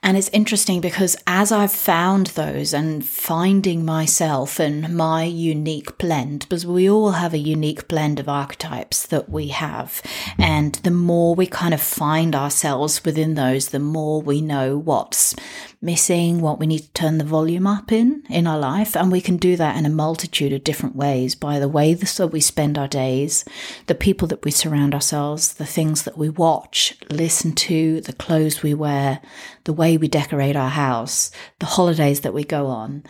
And 0.03 0.17
it's 0.17 0.29
interesting 0.29 0.81
because 0.81 1.15
as 1.27 1.51
I've 1.51 1.71
found 1.71 2.27
those 2.27 2.73
and 2.73 3.05
finding 3.05 3.85
myself 3.85 4.59
and 4.59 4.95
my 4.95 5.25
unique 5.25 5.95
blend, 5.99 6.39
because 6.39 6.65
we 6.65 6.89
all 6.89 7.11
have 7.11 7.35
a 7.35 7.37
unique 7.37 7.87
blend 7.87 8.19
of 8.19 8.27
archetypes 8.27 9.05
that 9.07 9.29
we 9.29 9.49
have. 9.49 10.01
And 10.39 10.73
the 10.75 10.89
more 10.89 11.35
we 11.35 11.45
kind 11.45 11.73
of 11.73 11.81
find 11.81 12.35
ourselves 12.35 13.05
within 13.05 13.35
those, 13.35 13.69
the 13.69 13.79
more 13.79 14.23
we 14.23 14.41
know 14.41 14.75
what's 14.75 15.35
missing, 15.83 16.41
what 16.41 16.59
we 16.59 16.67
need 16.67 16.79
to 16.79 16.91
turn 16.93 17.17
the 17.19 17.23
volume 17.23 17.67
up 17.67 17.91
in 17.91 18.23
in 18.27 18.47
our 18.47 18.59
life. 18.59 18.95
And 18.95 19.11
we 19.11 19.21
can 19.21 19.37
do 19.37 19.55
that 19.57 19.77
in 19.77 19.85
a 19.85 19.89
multitude 19.89 20.53
of 20.53 20.63
different 20.63 20.95
ways 20.95 21.35
by 21.35 21.59
the 21.59 21.69
way 21.69 21.93
that 21.93 22.29
we 22.31 22.39
spend 22.39 22.77
our 22.77 22.87
days, 22.87 23.45
the 23.85 23.95
people 23.95 24.27
that 24.29 24.43
we 24.43 24.51
surround 24.51 24.95
ourselves, 24.95 25.53
the 25.53 25.65
things 25.65 26.03
that 26.03 26.17
we 26.17 26.29
watch, 26.29 26.95
listen 27.09 27.53
to, 27.53 28.01
the 28.01 28.13
clothes 28.13 28.63
we 28.63 28.73
wear, 28.73 29.21
the 29.63 29.73
way 29.73 29.97
we 29.97 30.07
decorate 30.07 30.55
our 30.55 30.69
house, 30.69 31.31
the 31.59 31.65
holidays 31.65 32.21
that 32.21 32.33
we 32.33 32.43
go 32.43 32.67
on, 32.67 33.03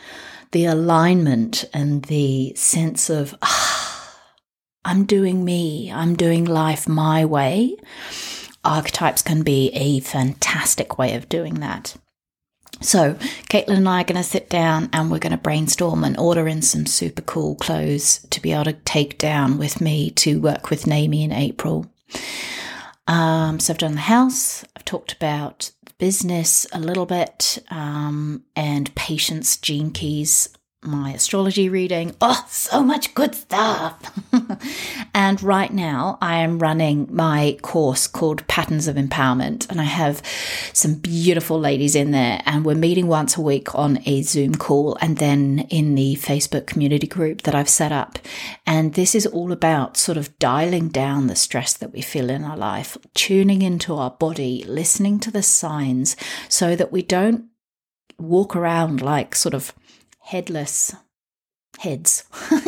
the 0.51 0.65
alignment 0.65 1.65
and 1.73 2.03
the 2.03 2.53
sense 2.55 3.09
of, 3.09 3.35
ah, 3.41 4.17
I'm 4.83 5.05
doing 5.05 5.45
me, 5.45 5.91
I'm 5.91 6.15
doing 6.15 6.45
life 6.45 6.87
my 6.87 7.23
way. 7.25 7.77
Archetypes 8.63 9.21
can 9.21 9.43
be 9.43 9.69
a 9.73 9.99
fantastic 10.01 10.97
way 10.97 11.15
of 11.15 11.29
doing 11.29 11.55
that. 11.55 11.95
So, 12.81 13.13
Caitlin 13.49 13.77
and 13.77 13.89
I 13.89 14.01
are 14.01 14.05
going 14.05 14.15
to 14.15 14.23
sit 14.23 14.49
down 14.49 14.89
and 14.91 15.11
we're 15.11 15.19
going 15.19 15.31
to 15.31 15.37
brainstorm 15.37 16.03
and 16.03 16.17
order 16.17 16.47
in 16.47 16.63
some 16.63 16.87
super 16.87 17.21
cool 17.21 17.55
clothes 17.55 18.25
to 18.31 18.41
be 18.41 18.53
able 18.53 18.65
to 18.65 18.73
take 18.73 19.19
down 19.19 19.59
with 19.59 19.81
me 19.81 20.09
to 20.11 20.41
work 20.41 20.71
with 20.71 20.85
Namey 20.85 21.23
in 21.23 21.31
April. 21.31 21.85
Um, 23.05 23.59
so, 23.59 23.73
I've 23.73 23.77
done 23.77 23.93
the 23.93 24.01
house, 24.01 24.65
I've 24.75 24.85
talked 24.85 25.13
about 25.13 25.71
business 26.01 26.65
a 26.73 26.79
little 26.79 27.05
bit, 27.05 27.59
um, 27.69 28.43
and 28.55 28.93
patience, 28.95 29.55
gene 29.55 29.91
keys, 29.91 30.49
my 30.83 31.11
astrology 31.11 31.69
reading. 31.69 32.15
Oh, 32.21 32.43
so 32.49 32.81
much 32.81 33.13
good 33.13 33.35
stuff. 33.35 34.01
and 35.13 35.41
right 35.43 35.71
now 35.71 36.17
I 36.21 36.37
am 36.37 36.57
running 36.57 37.07
my 37.11 37.59
course 37.61 38.07
called 38.07 38.47
Patterns 38.47 38.87
of 38.87 38.95
Empowerment 38.95 39.69
and 39.69 39.79
I 39.79 39.83
have 39.83 40.23
some 40.73 40.95
beautiful 40.95 41.59
ladies 41.59 41.95
in 41.95 42.09
there 42.09 42.41
and 42.47 42.65
we're 42.65 42.73
meeting 42.73 43.05
once 43.05 43.37
a 43.37 43.41
week 43.41 43.75
on 43.75 43.99
a 44.07 44.23
Zoom 44.23 44.55
call 44.55 44.97
and 45.01 45.17
then 45.17 45.67
in 45.69 45.93
the 45.93 46.15
Facebook 46.15 46.65
community 46.65 47.05
group 47.05 47.43
that 47.43 47.53
I've 47.53 47.69
set 47.69 47.91
up. 47.91 48.17
And 48.65 48.95
this 48.95 49.13
is 49.13 49.27
all 49.27 49.51
about 49.51 49.97
sort 49.97 50.17
of 50.17 50.37
dialing 50.39 50.89
down 50.89 51.27
the 51.27 51.35
stress 51.35 51.73
that 51.73 51.93
we 51.93 52.01
feel 52.01 52.31
in 52.31 52.43
our 52.43 52.57
life, 52.57 52.97
tuning 53.13 53.61
into 53.61 53.93
our 53.93 54.11
body, 54.11 54.63
listening 54.67 55.19
to 55.19 55.29
the 55.31 55.43
signs 55.43 56.15
so 56.49 56.75
that 56.75 56.91
we 56.91 57.03
don't 57.03 57.51
walk 58.17 58.55
around 58.55 59.01
like 59.01 59.35
sort 59.35 59.53
of 59.53 59.73
headless 60.21 60.95
heads. 61.79 62.23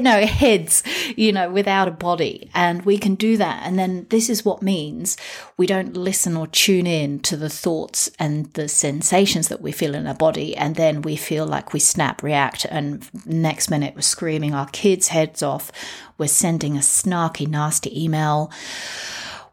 No 0.00 0.24
heads 0.26 0.82
you 1.16 1.32
know 1.32 1.50
without 1.50 1.88
a 1.88 1.92
body. 1.92 2.50
And 2.54 2.84
we 2.84 2.98
can 2.98 3.14
do 3.14 3.36
that. 3.36 3.62
And 3.64 3.78
then 3.78 4.06
this 4.10 4.28
is 4.28 4.44
what 4.44 4.62
means 4.62 5.16
we 5.56 5.66
don't 5.66 5.96
listen 5.96 6.36
or 6.36 6.46
tune 6.46 6.86
in 6.86 7.20
to 7.20 7.36
the 7.36 7.48
thoughts 7.48 8.10
and 8.18 8.52
the 8.52 8.68
sensations 8.68 9.48
that 9.48 9.60
we 9.60 9.72
feel 9.72 9.94
in 9.94 10.06
our 10.06 10.14
body. 10.14 10.56
And 10.56 10.76
then 10.76 11.02
we 11.02 11.16
feel 11.16 11.46
like 11.46 11.72
we 11.72 11.80
snap 11.80 12.22
react. 12.22 12.64
And 12.70 13.08
next 13.26 13.70
minute 13.70 13.94
we're 13.94 14.02
screaming 14.02 14.54
our 14.54 14.68
kids 14.68 15.08
heads 15.08 15.42
off. 15.42 15.72
We're 16.16 16.28
sending 16.28 16.76
a 16.76 16.80
snarky 16.80 17.46
nasty 17.46 18.04
email. 18.04 18.50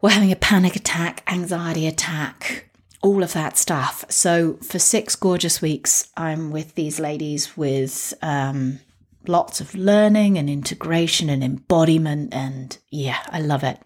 We're 0.00 0.10
having 0.10 0.32
a 0.32 0.36
panic 0.36 0.76
attack 0.76 1.22
anxiety 1.26 1.86
attack 1.86 2.65
all 3.06 3.22
of 3.22 3.32
that 3.34 3.56
stuff. 3.56 4.04
So 4.08 4.54
for 4.54 4.80
six 4.80 5.14
gorgeous 5.14 5.62
weeks, 5.62 6.10
I'm 6.16 6.50
with 6.50 6.74
these 6.74 6.98
ladies 6.98 7.56
with 7.56 8.12
um, 8.20 8.80
lots 9.28 9.60
of 9.60 9.76
learning 9.76 10.36
and 10.36 10.50
integration 10.50 11.30
and 11.30 11.44
embodiment. 11.44 12.34
And 12.34 12.76
yeah, 12.90 13.18
I 13.28 13.40
love 13.40 13.62
it. 13.62 13.78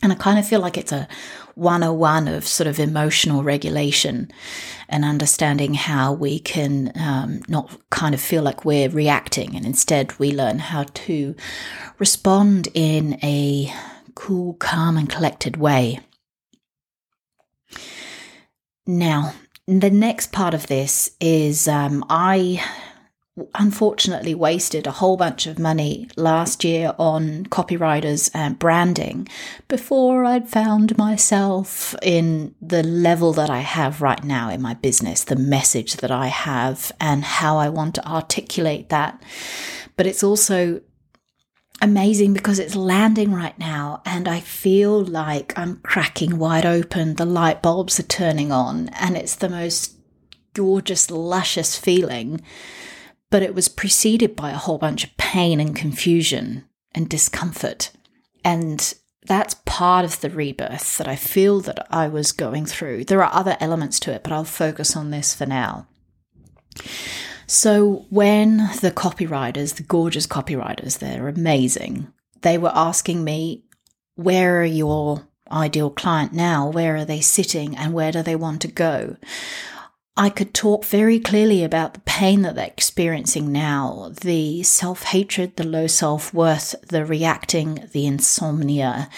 And 0.00 0.12
I 0.12 0.14
kind 0.14 0.38
of 0.38 0.46
feel 0.46 0.60
like 0.60 0.78
it's 0.78 0.92
a 0.92 1.08
101 1.56 2.28
of 2.28 2.46
sort 2.46 2.68
of 2.68 2.78
emotional 2.78 3.42
regulation 3.42 4.30
and 4.88 5.04
understanding 5.04 5.74
how 5.74 6.12
we 6.12 6.38
can 6.38 6.92
um, 6.94 7.40
not 7.48 7.76
kind 7.90 8.14
of 8.14 8.20
feel 8.20 8.44
like 8.44 8.64
we're 8.64 8.90
reacting 8.90 9.56
and 9.56 9.66
instead 9.66 10.16
we 10.20 10.30
learn 10.30 10.60
how 10.60 10.84
to 10.94 11.34
respond 11.98 12.68
in 12.74 13.18
a 13.24 13.74
cool, 14.14 14.54
calm, 14.54 14.96
and 14.96 15.10
collected 15.10 15.56
way. 15.56 15.98
Now, 18.86 19.34
the 19.66 19.90
next 19.90 20.30
part 20.32 20.54
of 20.54 20.68
this 20.68 21.10
is 21.20 21.66
um, 21.66 22.04
I 22.08 22.62
unfortunately 23.54 24.34
wasted 24.34 24.86
a 24.86 24.92
whole 24.92 25.16
bunch 25.16 25.46
of 25.46 25.58
money 25.58 26.08
last 26.16 26.64
year 26.64 26.94
on 26.98 27.44
copywriters 27.46 28.30
and 28.32 28.58
branding 28.58 29.28
before 29.68 30.24
I'd 30.24 30.48
found 30.48 30.96
myself 30.96 31.94
in 32.00 32.54
the 32.62 32.82
level 32.82 33.32
that 33.34 33.50
I 33.50 33.58
have 33.58 34.00
right 34.00 34.24
now 34.24 34.50
in 34.50 34.62
my 34.62 34.74
business, 34.74 35.24
the 35.24 35.36
message 35.36 35.96
that 35.96 36.10
I 36.10 36.28
have, 36.28 36.92
and 36.98 37.24
how 37.24 37.58
I 37.58 37.68
want 37.68 37.96
to 37.96 38.08
articulate 38.08 38.88
that. 38.88 39.22
But 39.96 40.06
it's 40.06 40.22
also 40.22 40.80
amazing 41.82 42.32
because 42.32 42.58
it's 42.58 42.74
landing 42.74 43.32
right 43.32 43.58
now 43.58 44.02
and 44.04 44.28
I 44.28 44.40
feel 44.40 45.04
like 45.04 45.56
I'm 45.58 45.76
cracking 45.78 46.38
wide 46.38 46.66
open. 46.66 47.14
The 47.14 47.26
light 47.26 47.62
bulbs 47.62 48.00
are 48.00 48.04
turning 48.04 48.52
on 48.52 48.88
and 48.90 49.16
it's 49.16 49.34
the 49.34 49.48
most 49.48 49.94
gorgeous, 50.54 51.10
luscious 51.10 51.78
feeling 51.78 52.40
but 53.30 53.42
it 53.42 53.54
was 53.54 53.68
preceded 53.68 54.36
by 54.36 54.50
a 54.50 54.56
whole 54.56 54.78
bunch 54.78 55.04
of 55.04 55.16
pain 55.16 55.60
and 55.60 55.74
confusion 55.74 56.64
and 56.94 57.08
discomfort. 57.08 57.90
And 58.44 58.94
that's 59.24 59.56
part 59.64 60.04
of 60.04 60.20
the 60.20 60.30
rebirth 60.30 60.96
that 60.98 61.08
I 61.08 61.16
feel 61.16 61.60
that 61.62 61.86
I 61.90 62.08
was 62.08 62.32
going 62.32 62.66
through. 62.66 63.04
There 63.04 63.22
are 63.22 63.34
other 63.34 63.56
elements 63.60 63.98
to 64.00 64.12
it, 64.12 64.22
but 64.22 64.32
I'll 64.32 64.44
focus 64.44 64.96
on 64.96 65.10
this 65.10 65.34
for 65.34 65.46
now. 65.46 65.88
So, 67.46 68.06
when 68.10 68.56
the 68.80 68.90
copywriters, 68.90 69.76
the 69.76 69.84
gorgeous 69.84 70.26
copywriters, 70.26 70.98
they're 70.98 71.28
amazing, 71.28 72.12
they 72.42 72.58
were 72.58 72.72
asking 72.74 73.22
me, 73.22 73.64
Where 74.16 74.60
are 74.60 74.64
your 74.64 75.28
ideal 75.50 75.90
client 75.90 76.32
now? 76.32 76.68
Where 76.68 76.96
are 76.96 77.04
they 77.04 77.20
sitting 77.20 77.76
and 77.76 77.92
where 77.92 78.10
do 78.10 78.22
they 78.22 78.36
want 78.36 78.62
to 78.62 78.68
go? 78.68 79.16
I 80.16 80.30
could 80.30 80.54
talk 80.54 80.84
very 80.84 81.20
clearly 81.20 81.62
about 81.62 81.94
the 81.94 82.00
pain 82.00 82.42
that 82.42 82.54
they're 82.54 82.66
experiencing 82.66 83.52
now, 83.52 84.12
the 84.22 84.62
self 84.62 85.02
hatred, 85.04 85.56
the 85.56 85.66
low 85.66 85.86
self 85.86 86.32
worth, 86.32 86.74
the 86.88 87.04
reacting, 87.04 87.86
the 87.92 88.06
insomnia, 88.06 89.10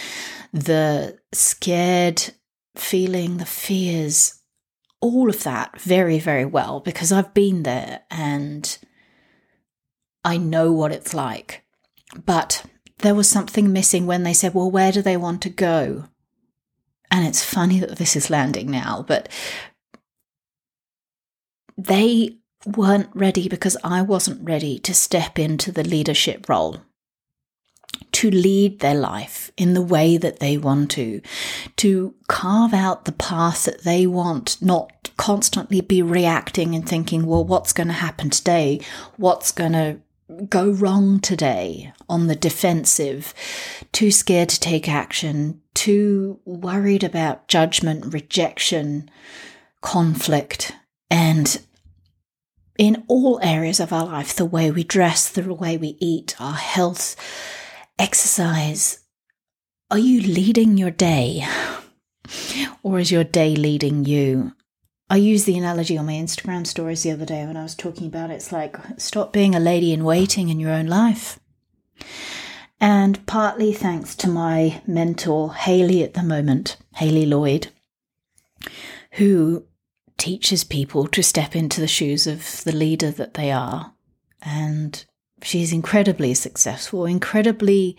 the 0.53 1.19
scared 1.33 2.31
feeling, 2.75 3.37
the 3.37 3.47
fears, 3.47 4.38
all 5.01 5.29
of 5.29 5.43
that 5.45 5.81
very, 5.81 6.19
very 6.19 6.45
well 6.45 6.81
because 6.81 7.13
I've 7.13 7.35
been 7.35 7.63
there 7.63 8.03
and 8.11 8.79
I 10.25 10.37
know 10.37 10.73
what 10.73 10.93
it's 10.93 11.15
like. 11.15 11.65
But 12.25 12.65
there 12.99 13.15
was 13.15 13.29
something 13.29 13.73
missing 13.73 14.07
when 14.07 14.23
they 14.23 14.33
said, 14.33 14.55
Well, 14.55 14.71
where 14.71 14.93
do 14.93 15.03
they 15.03 15.17
want 15.17 15.43
to 15.43 15.51
go? 15.51 16.05
And 17.11 17.27
it's 17.27 17.45
funny 17.45 17.81
that 17.81 17.97
this 17.97 18.17
is 18.17 18.31
landing 18.31 18.71
now, 18.71 19.05
but 19.07 19.29
they 21.77 22.39
weren't 22.67 23.09
ready 23.15 23.49
because 23.49 23.77
I 23.85 24.03
wasn't 24.03 24.47
ready 24.47 24.79
to 24.81 24.93
step 24.93 25.39
into 25.39 25.73
the 25.73 25.85
leadership 25.85 26.49
role, 26.49 26.83
to 28.13 28.31
lead 28.31 28.81
their 28.81 28.95
life 28.95 29.51
in 29.57 29.75
the 29.75 29.83
way 29.83 30.17
that 30.17 30.41
they 30.41 30.57
want 30.57 30.91
to, 30.93 31.21
to 31.77 32.15
carve 32.29 32.75
out 32.75 33.05
the 33.05 33.13
path 33.13 33.65
that 33.65 33.83
they 33.83 34.07
want, 34.07 34.61
not 34.61 35.11
constantly 35.17 35.81
be 35.81 36.03
reacting 36.03 36.75
and 36.75 36.89
thinking, 36.89 37.27
well, 37.27 37.45
what's 37.45 37.73
going 37.73 37.89
to 37.89 37.95
happen 37.95 38.31
today? 38.31 38.81
What's 39.17 39.53
going 39.53 39.73
to 39.73 39.99
go 40.49 40.71
wrong 40.71 41.21
today 41.21 41.93
on 42.09 42.27
the 42.27 42.37
defensive, 42.37 43.35
too 43.93 44.11
scared 44.11 44.49
to 44.51 44.61
take 44.61 44.89
action, 44.89 45.61
too 45.75 46.41
worried 46.45 47.05
about 47.05 47.49
judgment, 47.49 48.13
rejection, 48.13 49.11
conflict. 49.81 50.73
And 51.11 51.61
in 52.79 53.05
all 53.09 53.41
areas 53.43 53.81
of 53.81 53.93
our 53.93 54.07
life 54.07 54.35
the 54.35 54.45
way 54.45 54.71
we 54.71 54.85
dress, 54.85 55.29
the 55.29 55.53
way 55.53 55.77
we 55.77 55.97
eat, 55.99 56.41
our 56.41 56.55
health, 56.55 57.17
exercise. 57.99 59.01
Are 59.91 59.99
you 59.99 60.21
leading 60.21 60.77
your 60.77 60.91
day? 60.91 61.47
Or 62.83 62.99
is 62.99 63.11
your 63.11 63.25
day 63.25 63.57
leading 63.57 64.05
you? 64.05 64.53
I 65.11 65.17
used 65.17 65.47
the 65.47 65.57
analogy 65.57 65.97
on 65.97 66.07
my 66.07 66.13
Instagram 66.13 66.67
stories 66.67 67.03
the 67.03 67.13
other 67.13 67.25
day 67.25 67.47
when 67.47 67.57
I 67.57 67.63
was 67.63 67.75
talking 67.75 68.07
about 68.07 68.31
it. 68.31 68.35
It's 68.35 68.53
like, 68.53 68.77
stop 68.99 69.33
being 69.33 69.55
a 69.55 69.61
lady 69.61 69.93
in 69.93 70.05
waiting 70.05 70.51
in 70.51 70.61
your 70.61 70.71
own 70.71 70.87
life. 70.87 71.41
And 72.81 73.25
partly 73.27 73.73
thanks 73.73 74.15
to 74.17 74.29
my 74.29 74.83
mentor, 74.87 75.55
Haley, 75.55 76.05
at 76.05 76.15
the 76.15 76.23
moment, 76.23 76.77
Haley 76.97 77.25
Lloyd, 77.27 77.69
who 79.13 79.65
teaches 80.19 80.63
people 80.63 81.09
to 81.09 81.23
step 81.23 81.57
into 81.57 81.81
the 81.81 81.89
shoes 81.89 82.27
of 82.27 82.63
the 82.65 82.73
leader 82.73 83.11
that 83.11 83.35
they 83.35 83.51
are. 83.51 83.95
And 84.43 85.05
she's 85.43 85.73
incredibly 85.73 86.35
successful, 86.35 87.07
incredibly 87.07 87.97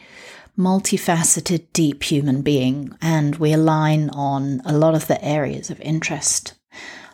multifaceted, 0.58 1.65
deep 1.73 2.04
human 2.04 2.41
being. 2.41 2.95
And 3.02 3.36
we 3.38 3.54
align 3.54 4.10
on 4.10 4.62
a 4.65 4.78
lot 4.78 4.95
of 4.95 5.08
the 5.08 5.23
areas 5.23 5.69
of 5.69 5.80
interest. 5.82 6.54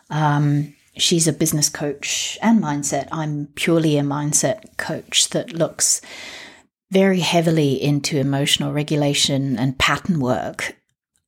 Um, 0.10 0.74
she's 0.98 1.28
a 1.28 1.34
business 1.34 1.70
coach 1.70 2.38
and 2.42 2.62
mindset. 2.62 3.08
I'm 3.12 3.48
purely 3.56 3.98
a 3.98 4.04
mindset 4.04 4.78
coach 4.78 5.30
that 5.30 5.54
looks 5.54 6.02
very 6.92 7.20
heavily 7.20 7.82
into 7.82 8.18
emotional 8.18 8.74
regulation 8.74 9.58
and 9.58 9.78
pattern 9.78 10.20
work. 10.20 10.76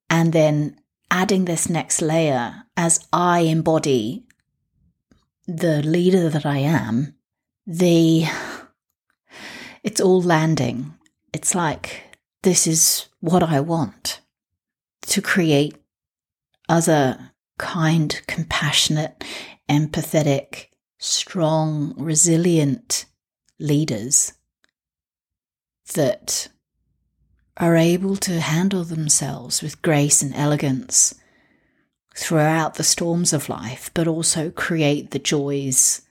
And 0.09 0.33
then 0.33 0.79
adding 1.11 1.45
this 1.45 1.69
next 1.69 2.01
layer 2.01 2.63
as 2.75 3.05
I 3.11 3.39
embody 3.41 4.25
the 5.47 5.81
leader 5.81 6.29
that 6.29 6.45
I 6.45 6.57
am, 6.59 7.15
the 7.65 8.25
it's 9.87 10.01
all 10.01 10.21
landing. 10.21 10.93
It's 11.31 11.55
like 11.55 12.03
this 12.43 12.67
is 12.67 13.07
what 13.21 13.41
I 13.41 13.61
want 13.61 14.19
to 15.03 15.21
create 15.21 15.77
other 16.67 17.31
kind, 17.57 18.21
compassionate, 18.27 19.23
empathetic, 19.69 20.65
strong, 20.99 21.93
resilient 21.95 23.05
leaders 23.59 24.33
that 25.93 26.49
are 27.55 27.77
able 27.77 28.17
to 28.17 28.41
handle 28.41 28.83
themselves 28.83 29.61
with 29.61 29.81
grace 29.81 30.21
and 30.21 30.35
elegance 30.35 31.15
throughout 32.13 32.73
the 32.73 32.83
storms 32.83 33.31
of 33.31 33.47
life, 33.47 33.89
but 33.93 34.05
also 34.05 34.51
create 34.51 35.11
the 35.11 35.19
joys 35.33 36.01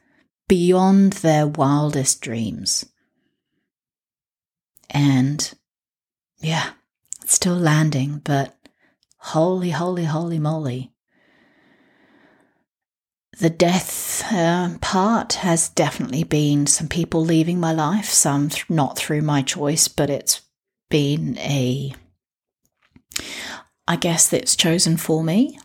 beyond 0.48 1.12
their 1.12 1.46
wildest 1.46 2.22
dreams. 2.22 2.86
And 4.90 5.52
yeah, 6.38 6.70
it's 7.22 7.34
still 7.34 7.56
landing, 7.56 8.20
but 8.24 8.56
holy, 9.18 9.70
holy, 9.70 10.04
holy 10.04 10.38
moly. 10.38 10.92
The 13.38 13.50
death 13.50 14.24
uh, 14.32 14.78
part 14.80 15.34
has 15.34 15.68
definitely 15.68 16.24
been 16.24 16.66
some 16.66 16.88
people 16.88 17.22
leaving 17.22 17.60
my 17.60 17.72
life, 17.72 18.06
some 18.06 18.48
th- 18.48 18.70
not 18.70 18.96
through 18.96 19.22
my 19.22 19.42
choice, 19.42 19.88
but 19.88 20.08
it's 20.08 20.40
been 20.88 21.36
a, 21.38 21.94
I 23.86 23.96
guess 23.96 24.28
that's 24.28 24.56
chosen 24.56 24.96
for 24.96 25.22
me. 25.22 25.58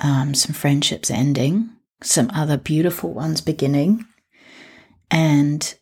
Um, 0.00 0.34
some 0.34 0.54
friendships 0.54 1.08
ending, 1.08 1.70
some 2.02 2.30
other 2.34 2.56
beautiful 2.56 3.12
ones 3.12 3.40
beginning. 3.40 4.04
And 5.08 5.72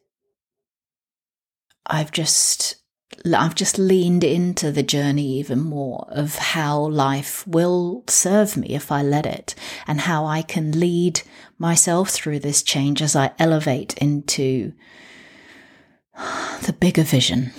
I've 1.86 2.12
just 2.12 2.76
I've 3.34 3.54
just 3.54 3.78
leaned 3.78 4.24
into 4.24 4.70
the 4.70 4.82
journey 4.82 5.38
even 5.38 5.60
more 5.60 6.06
of 6.10 6.36
how 6.36 6.86
life 6.88 7.46
will 7.46 8.04
serve 8.08 8.56
me 8.56 8.68
if 8.68 8.90
I 8.92 9.02
let 9.02 9.26
it, 9.26 9.54
and 9.86 10.02
how 10.02 10.24
I 10.24 10.42
can 10.42 10.78
lead 10.78 11.22
myself 11.58 12.10
through 12.10 12.38
this 12.40 12.62
change 12.62 13.02
as 13.02 13.16
I 13.16 13.32
elevate 13.38 13.94
into 13.98 14.72
the 16.64 16.72
bigger 16.72 17.02
vision 17.02 17.52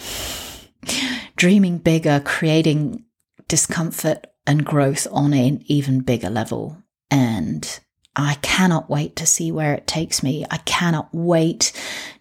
dreaming 1.41 1.79
bigger, 1.79 2.21
creating 2.23 3.03
discomfort 3.47 4.27
and 4.45 4.63
growth 4.63 5.07
on 5.11 5.33
an 5.33 5.59
even 5.65 5.99
bigger 6.01 6.29
level. 6.29 6.77
And 7.09 7.79
I 8.15 8.35
cannot 8.43 8.91
wait 8.91 9.15
to 9.15 9.25
see 9.25 9.51
where 9.51 9.73
it 9.73 9.87
takes 9.87 10.21
me. 10.21 10.45
I 10.51 10.57
cannot 10.57 11.09
wait 11.11 11.71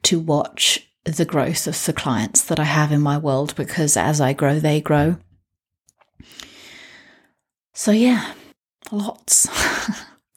to 0.05 0.19
watch 0.19 0.90
the 1.11 1.25
growth 1.25 1.67
of 1.67 1.85
the 1.85 1.93
clients 1.93 2.43
that 2.43 2.61
I 2.61 2.65
have 2.65 2.93
in 2.93 3.01
my 3.01 3.19
world 3.19 3.55
because 3.57 3.97
as 3.97 4.21
I 4.21 4.33
grow, 4.33 4.59
they 4.59 4.81
grow. 4.81 5.17
So, 7.73 7.93
yeah, 7.93 8.35
lots. 8.91 9.49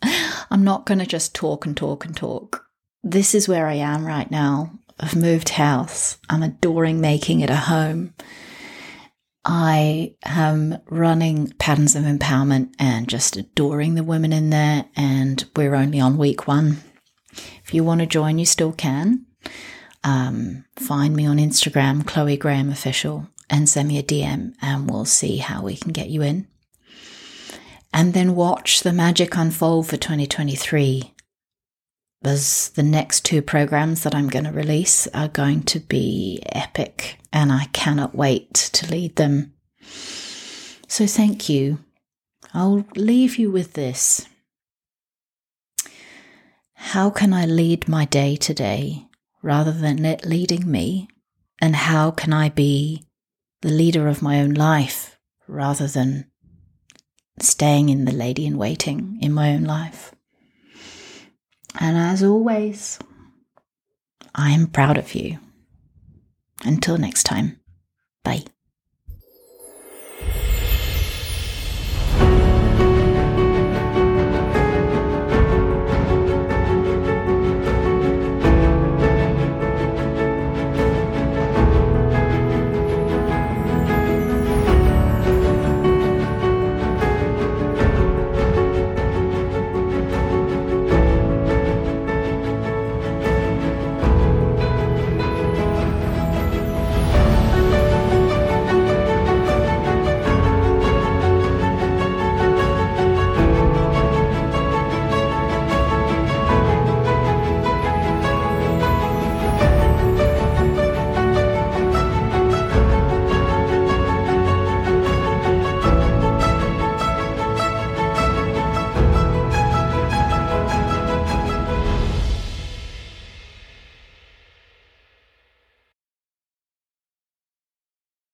I'm 0.52 0.64
not 0.64 0.86
going 0.86 1.00
to 1.00 1.06
just 1.06 1.36
talk 1.36 1.66
and 1.66 1.76
talk 1.76 2.06
and 2.06 2.16
talk. 2.16 2.66
This 3.04 3.36
is 3.36 3.48
where 3.48 3.68
I 3.68 3.76
am 3.76 4.06
right 4.06 4.30
now. 4.30 4.80
I've 5.00 5.16
moved 5.16 5.50
house. 5.50 6.18
I'm 6.30 6.44
adoring 6.44 7.02
making 7.02 7.42
it 7.42 7.50
a 7.50 7.56
home. 7.56 8.14
I 9.46 10.16
am 10.24 10.78
running 10.90 11.52
Patterns 11.60 11.96
of 11.96 12.04
Empowerment 12.04 12.74
and 12.80 13.10
just 13.10 13.36
adoring 13.36 13.96
the 13.96 14.04
women 14.04 14.32
in 14.32 14.52
there. 14.52 14.86
And 14.96 15.44
we're 15.56 15.76
only 15.76 16.00
on 16.00 16.18
week 16.18 16.48
one. 16.48 16.78
If 17.66 17.74
you 17.74 17.84
want 17.84 18.00
to 18.02 18.06
join, 18.06 18.40
you 18.40 18.46
still 18.46 18.72
can. 18.72 19.26
Um, 20.04 20.66
find 20.76 21.16
me 21.16 21.26
on 21.26 21.38
Instagram, 21.38 22.06
Chloe 22.06 22.38
Graham 22.38 22.70
Official, 22.70 23.28
and 23.50 23.70
send 23.70 23.88
me 23.88 23.98
a 23.98 24.04
DM, 24.04 24.54
and 24.62 24.90
we'll 24.90 25.06
see 25.06 25.38
how 25.38 25.64
we 25.64 25.76
can 25.76 25.92
get 25.92 26.10
you 26.10 26.22
in. 26.22 26.48
And 27.94 28.14
then 28.14 28.36
watch 28.36 28.82
the 28.82 28.92
magic 28.92 29.36
unfold 29.36 29.88
for 29.88 29.98
2023. 29.98 31.14
There's 32.22 32.70
the 32.70 32.84
next 32.84 33.26
two 33.26 33.42
programs 33.42 34.04
that 34.04 34.16
I'm 34.16 34.30
going 34.30 34.46
to 34.46 34.52
release 34.52 35.08
are 35.08 35.28
going 35.28 35.64
to 35.64 35.80
be 35.80 36.42
epic, 36.52 37.20
and 37.32 37.52
I 37.52 37.66
cannot 37.74 38.16
wait 38.16 38.54
to 38.54 38.90
lead 38.90 39.16
them. 39.18 39.54
So, 40.88 41.06
thank 41.06 41.50
you. 41.50 41.80
I'll 42.54 42.86
leave 42.96 43.38
you 43.38 43.52
with 43.52 43.74
this. 43.74 44.28
How 46.76 47.10
can 47.10 47.34
I 47.34 47.46
lead 47.46 47.88
my 47.88 48.06
day 48.06 48.36
today 48.36 49.08
rather 49.44 49.72
than 49.72 50.04
it 50.06 50.26
leading 50.26 50.70
me? 50.70 51.08
And 51.62 51.76
how 51.76 52.10
can 52.10 52.34
I 52.34 52.50
be 52.50 53.06
the 53.62 53.70
leader 53.70 54.08
of 54.08 54.24
my 54.24 54.42
own 54.42 54.56
life 54.56 55.18
rather 55.48 55.88
than 55.88 56.32
staying 57.40 57.90
in 57.90 58.06
the 58.06 58.12
lady 58.12 58.48
in 58.48 58.58
waiting 58.58 59.20
in 59.22 59.32
my 59.32 59.54
own 59.54 59.64
life? 59.64 60.16
And 61.80 61.98
as 61.98 62.24
always, 62.24 62.98
I 64.34 64.52
am 64.52 64.68
proud 64.68 64.98
of 64.98 65.14
you. 65.14 65.40
Until 66.64 66.98
next 66.98 67.24
time, 67.24 67.60
bye. 68.24 68.44